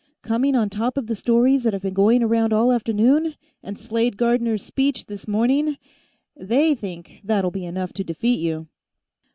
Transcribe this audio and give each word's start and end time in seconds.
Coming 0.23 0.55
on 0.55 0.67
top 0.71 0.97
of 0.97 1.05
the 1.05 1.13
stories 1.13 1.61
that 1.61 1.73
have 1.73 1.83
been 1.83 1.93
going 1.93 2.23
around 2.23 2.51
all 2.53 2.71
afternoon, 2.71 3.35
and 3.61 3.77
Slade 3.77 4.17
Gardner's 4.17 4.63
speech, 4.63 5.05
this 5.05 5.27
morning, 5.27 5.77
they 6.35 6.73
think 6.73 7.21
that'll 7.23 7.51
be 7.51 7.65
enough 7.65 7.93
to 7.93 8.03
defeat 8.03 8.39
you." 8.39 8.65